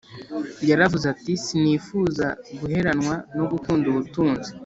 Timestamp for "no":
3.37-3.45